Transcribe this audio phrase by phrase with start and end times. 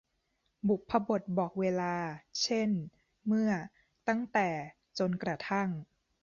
[0.67, 1.93] บุพบทบอกเวลา
[2.41, 2.69] เช่น
[3.25, 3.51] เมื่อ
[4.07, 4.49] ตั้งแต่
[4.99, 5.69] จนกระทั่ง